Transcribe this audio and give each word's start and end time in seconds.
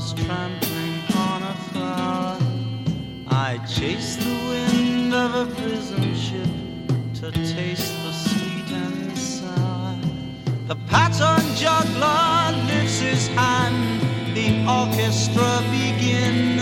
trampling 0.00 1.02
on 1.14 1.42
a 1.42 1.54
flower. 1.68 2.38
I 3.28 3.58
chased 3.66 4.20
the 4.20 4.34
wind 4.48 5.12
of 5.12 5.34
a 5.34 5.54
prison 5.54 6.14
ship 6.14 6.48
to 7.20 7.30
taste 7.30 7.92
the 8.02 8.12
sweet 8.12 8.72
and 8.72 9.18
sour. 9.18 9.98
The 10.66 10.76
pattern 10.88 11.44
juggler 11.56 12.56
lifts 12.68 13.00
his 13.00 13.28
hand, 13.36 14.00
the 14.34 14.64
orchestra 14.66 15.60
begin. 15.70 16.58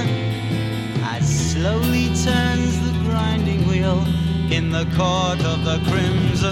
As 1.04 1.52
slowly 1.52 2.06
turns 2.24 2.74
the 2.84 2.98
grinding 3.04 3.64
wheel 3.68 4.04
in 4.50 4.70
the 4.70 4.86
court 4.96 5.40
of 5.44 5.64
the 5.64 5.78
crimson. 5.88 6.49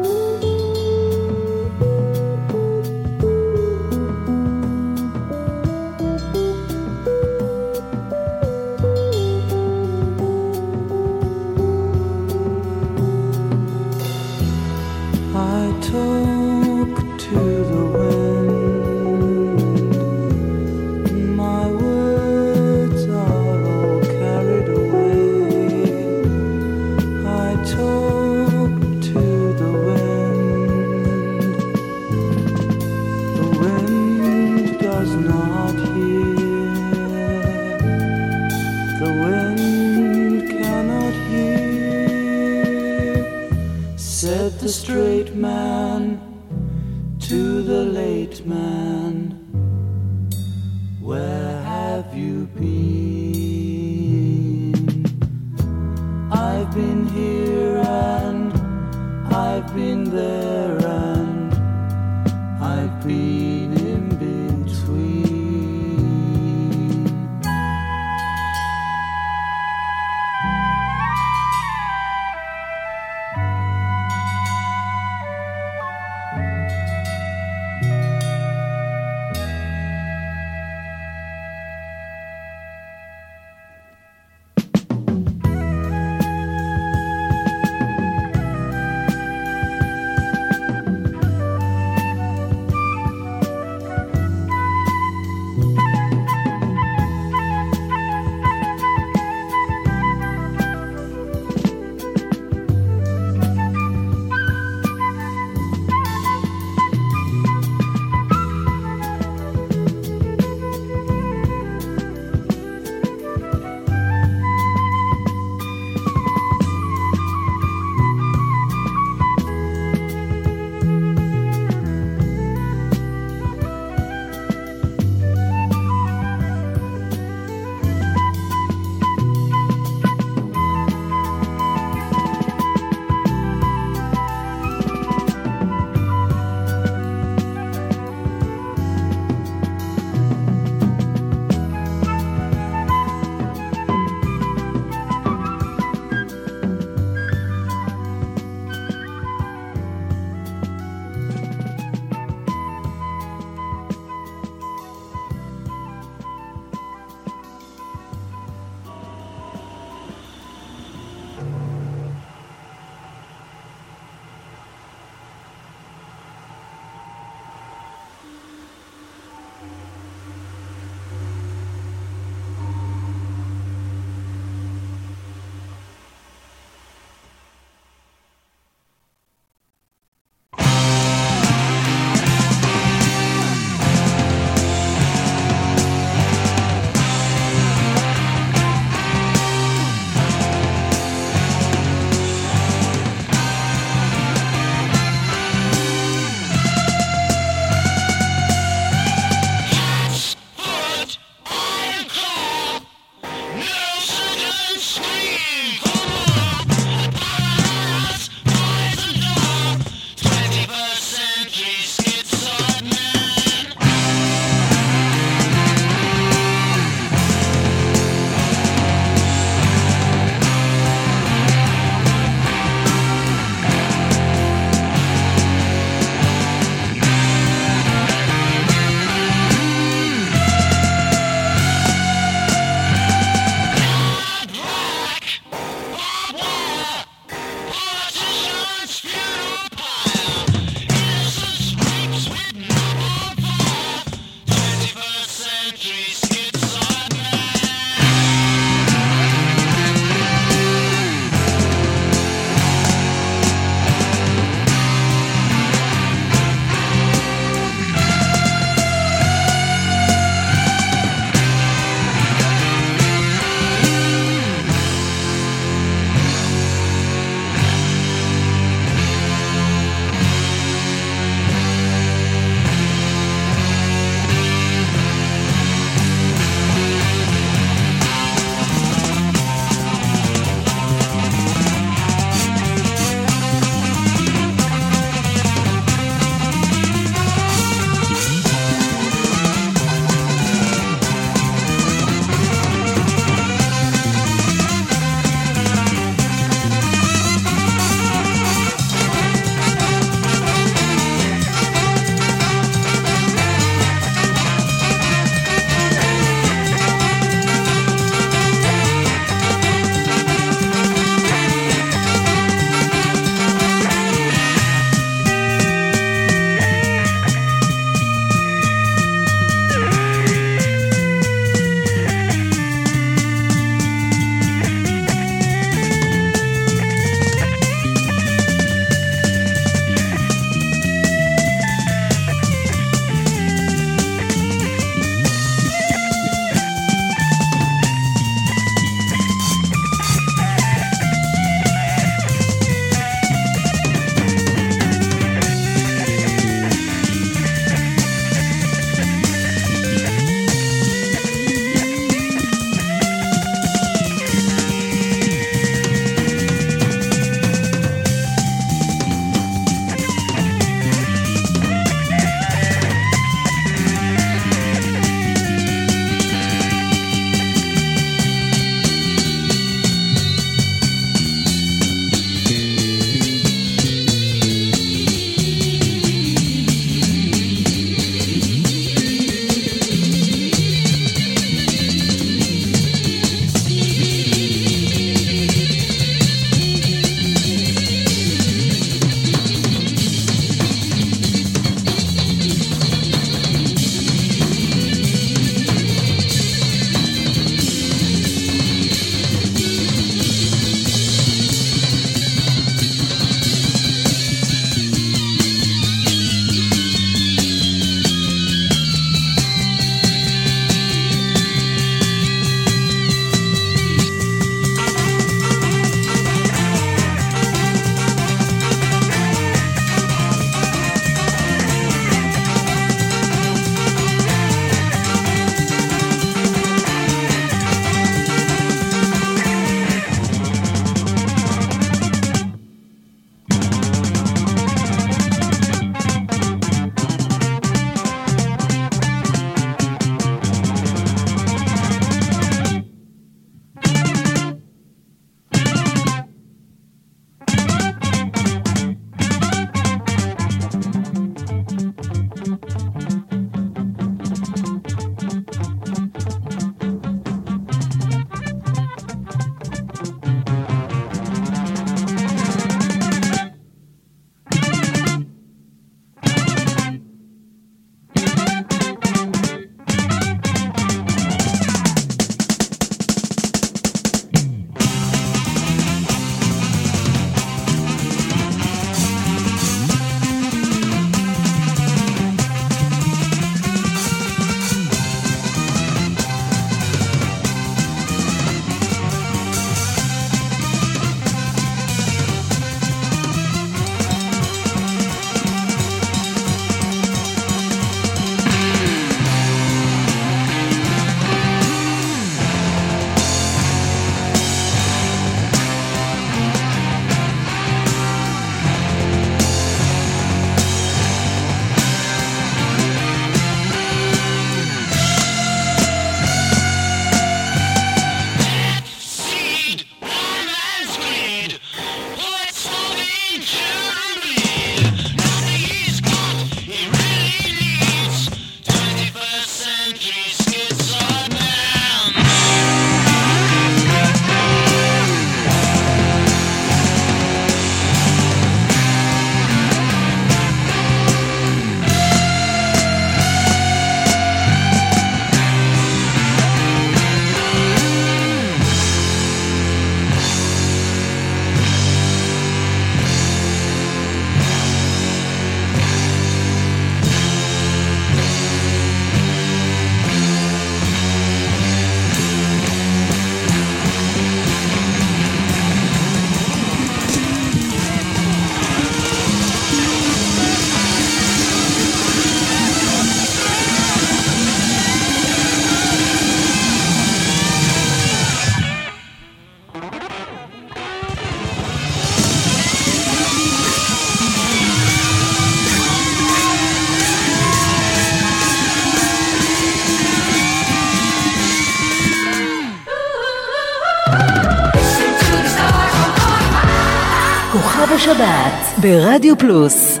כוכב 597.51 597.91
השבת 597.93 598.79
ברדיו 598.81 599.37
פלוס. 599.37 600.00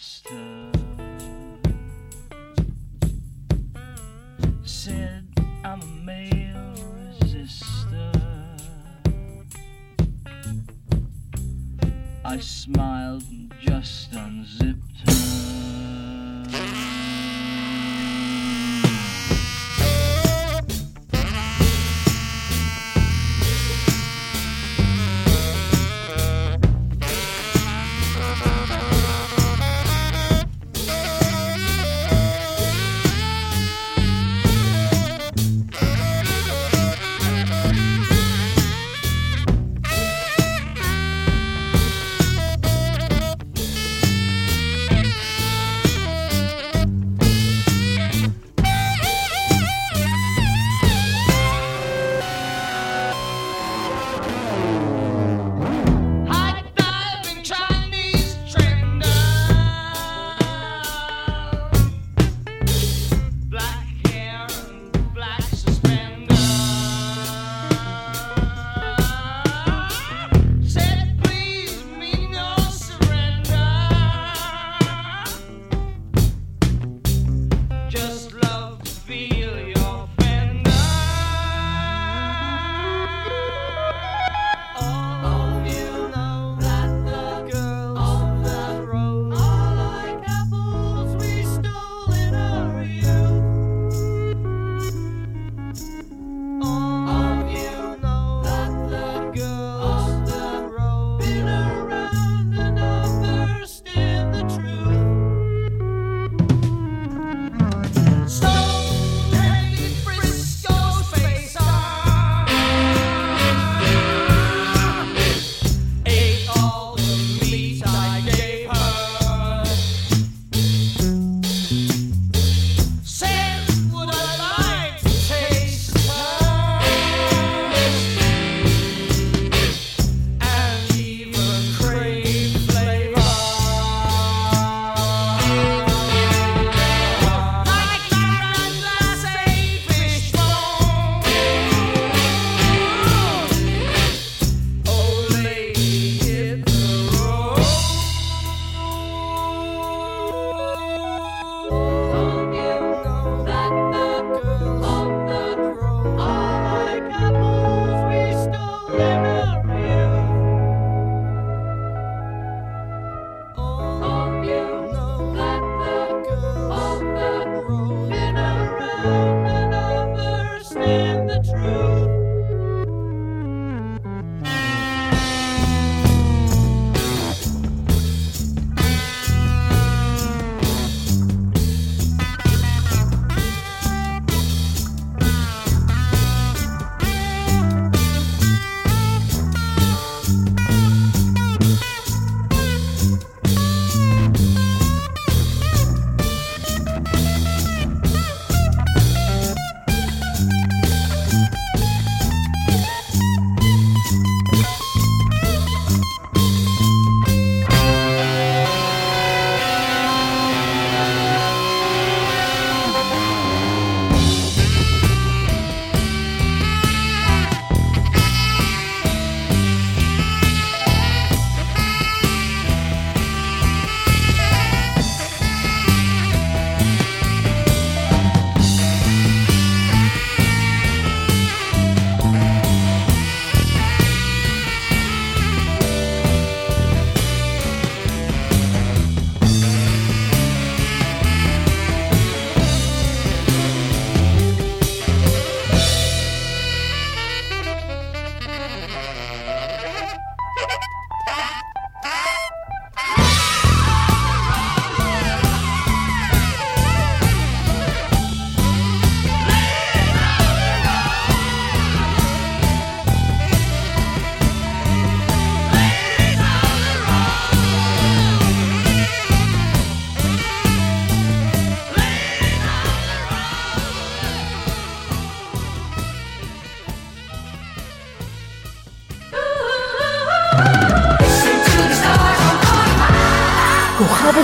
I 0.00 0.39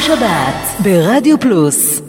השבת 0.06 0.80
ברדיו 0.82 1.40
פלוס 1.40 2.00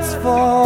that's 0.00 0.14
falling. 0.22 0.59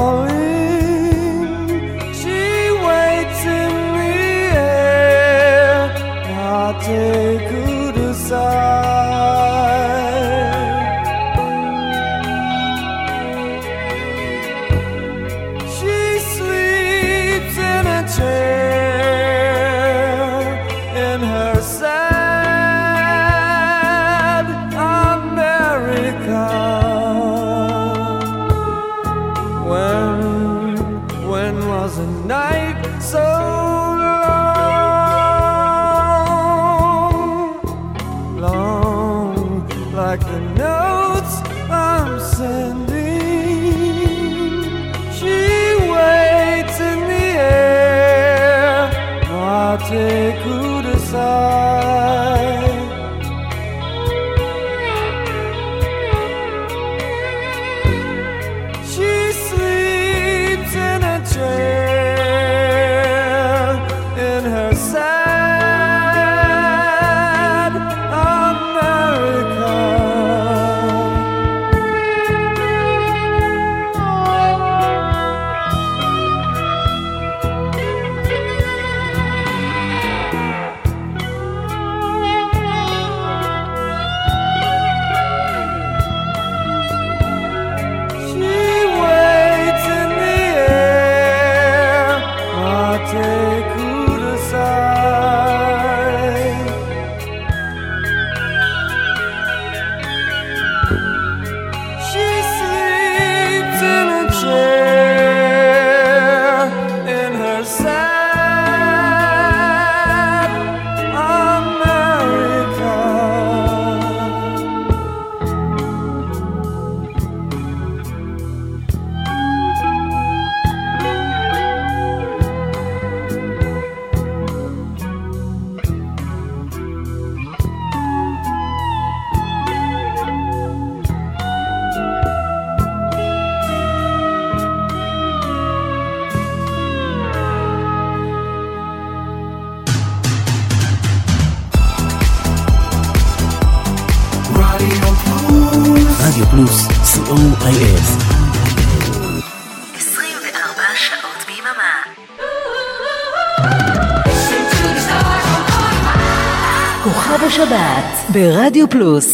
Plus. 158.95 159.34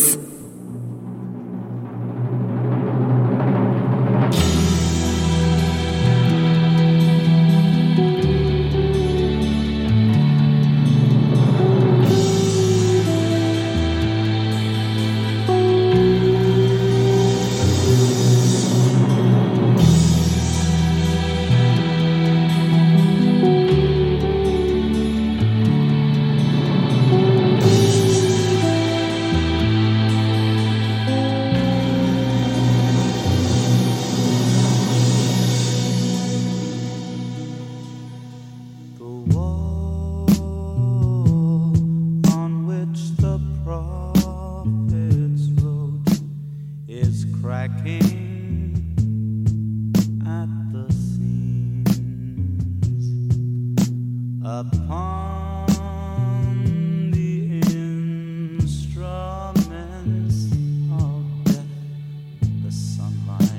The 62.71 62.77
sunlight 62.77 63.50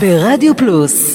ברדיו 0.00 0.56
פלוס 0.56 1.07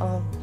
嗯、 0.00 0.39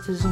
kissed 0.00 0.25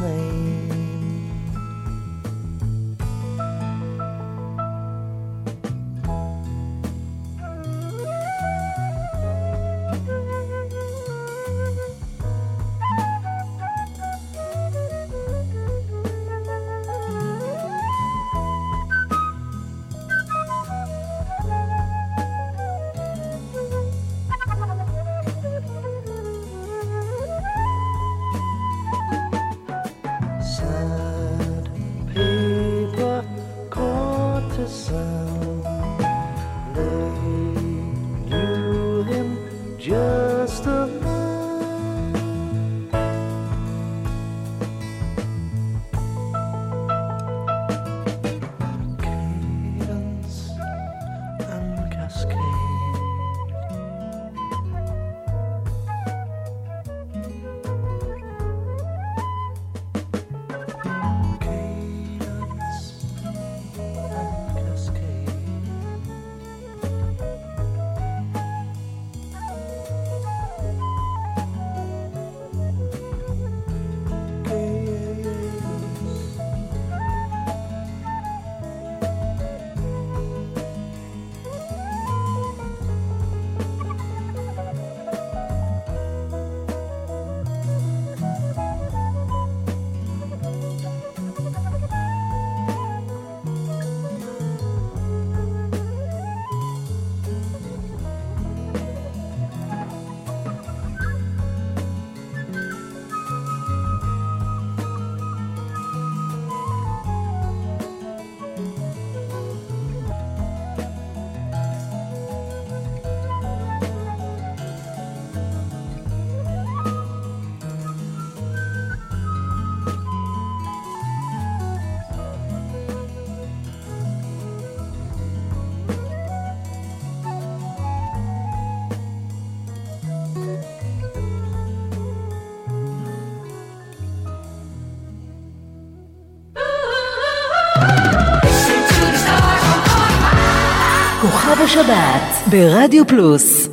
שבת 141.74 142.48
ברדיו 142.50 143.06
פלוס. 143.06 143.63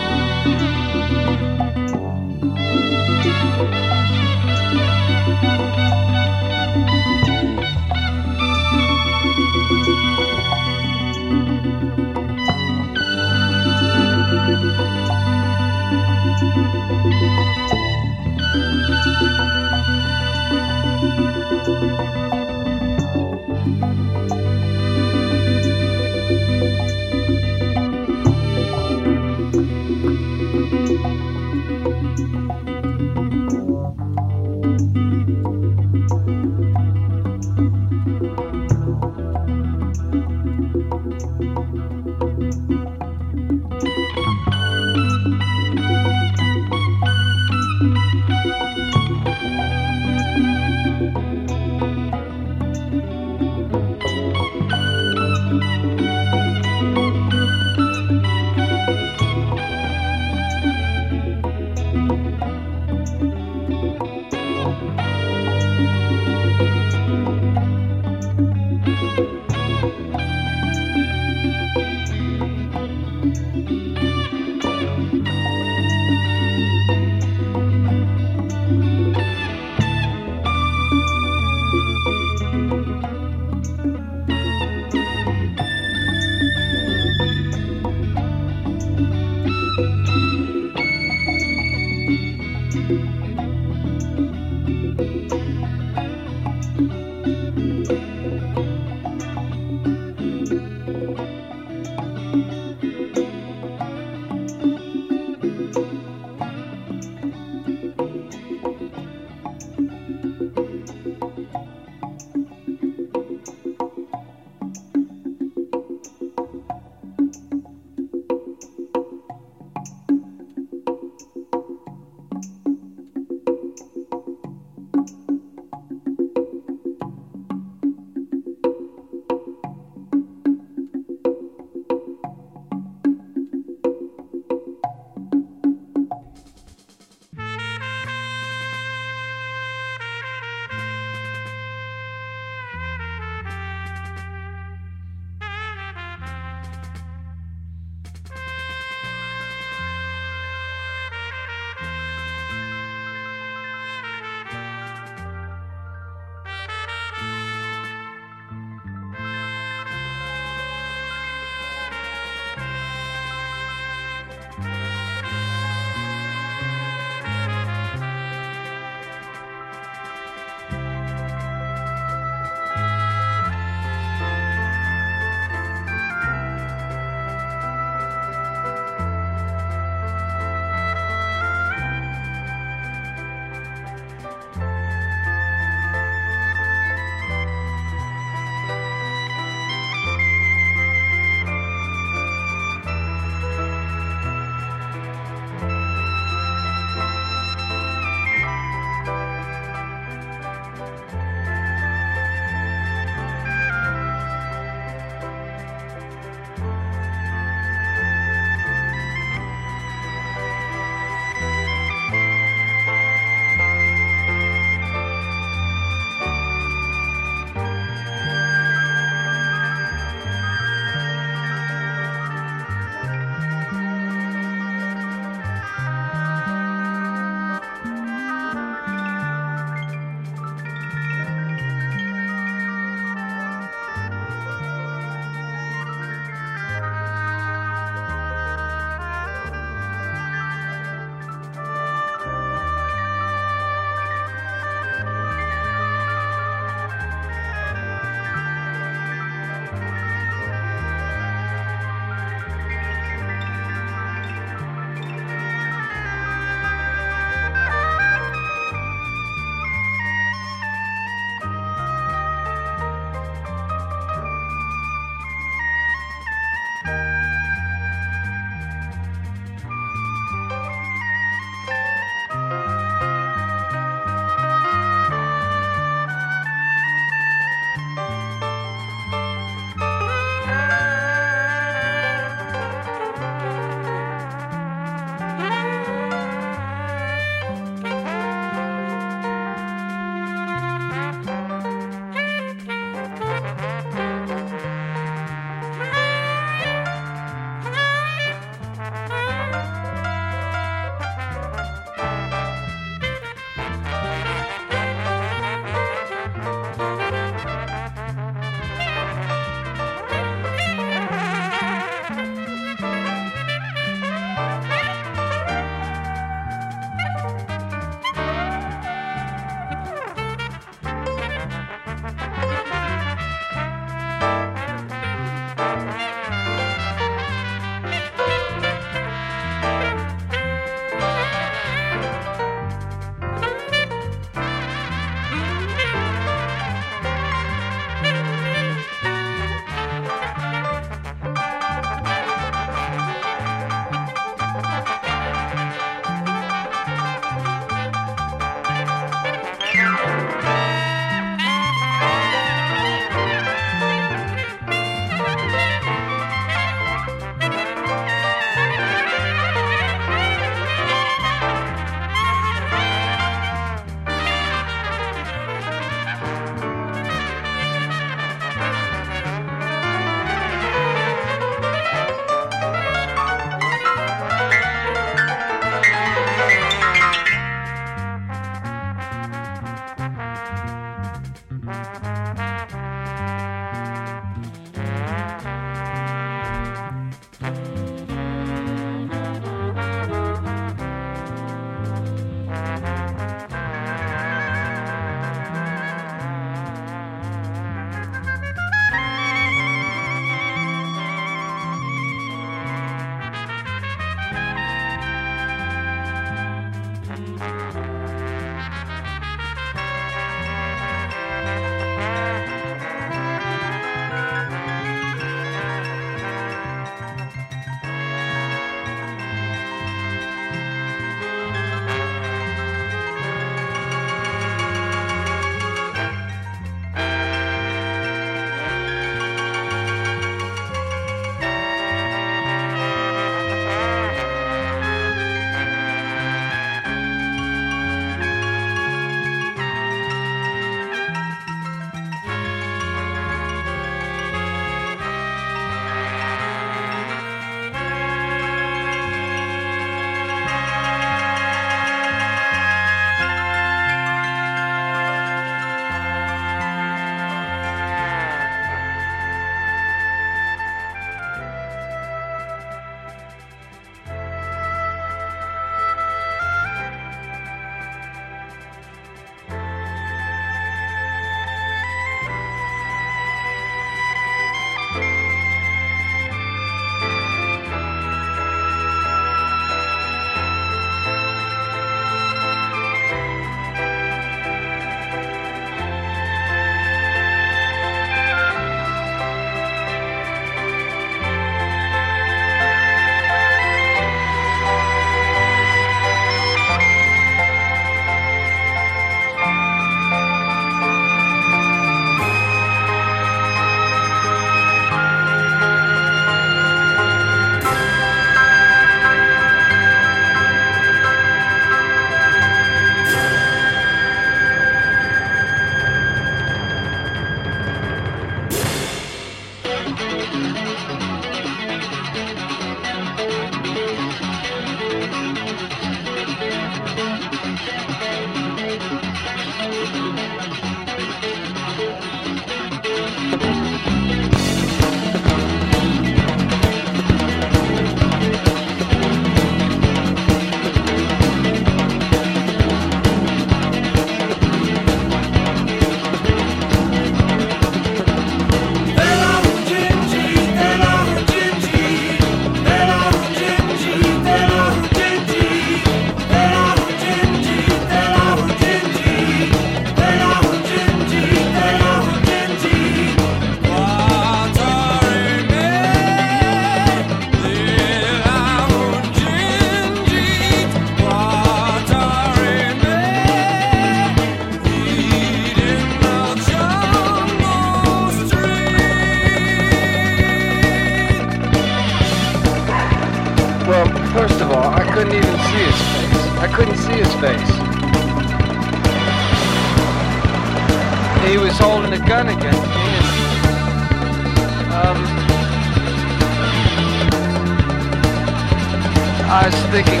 I 599.32 599.46
was 599.46 599.54
thinking, 599.70 600.00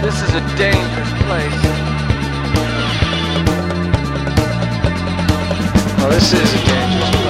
this 0.00 0.22
is 0.22 0.34
a 0.34 0.40
dangerous 0.56 1.12
place. 1.26 1.62
Well, 5.98 6.08
this 6.08 6.32
is 6.32 6.54
a 6.54 6.66
dangerous 6.66 7.10
place. 7.10 7.21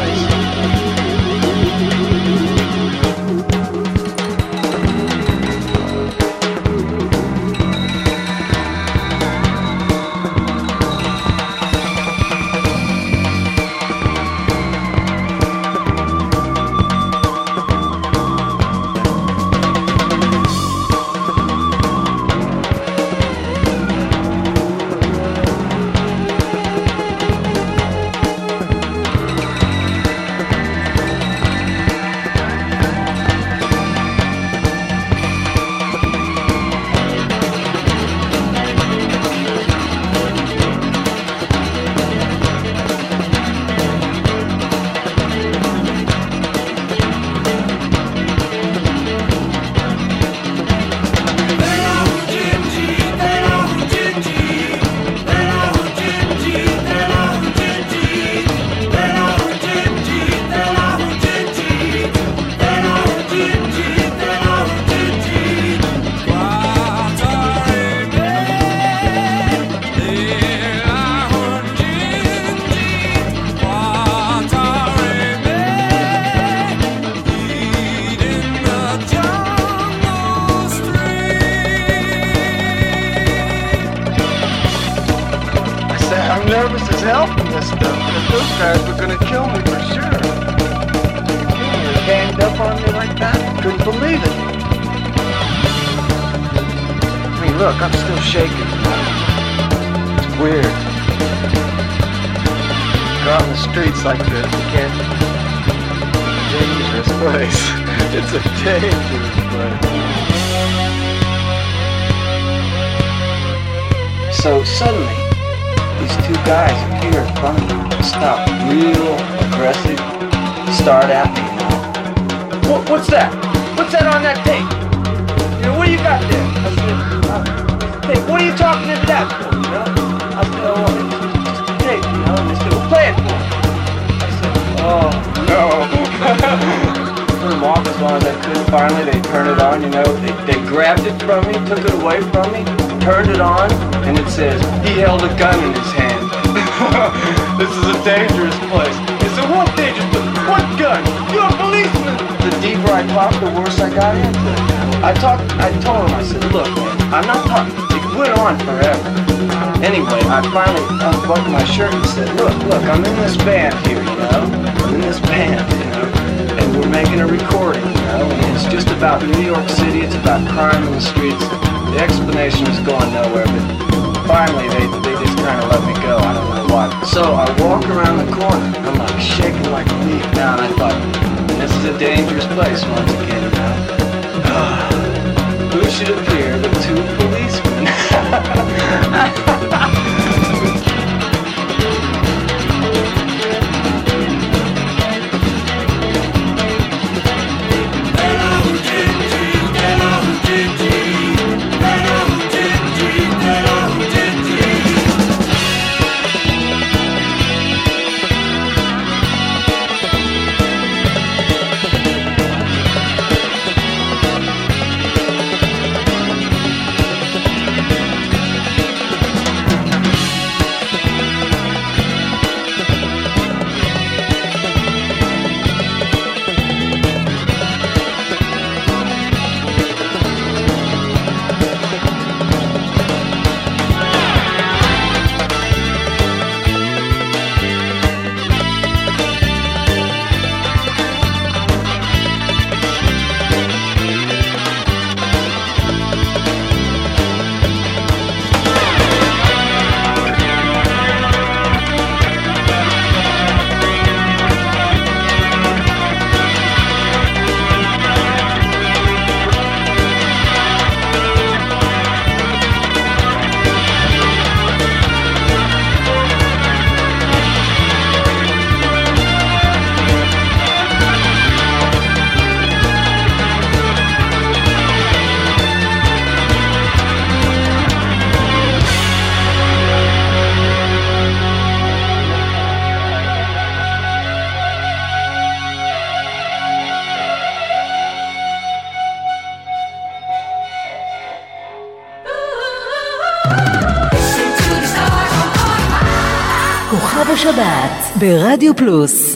ברדיו 298.21 298.75
פלוס 298.75 299.30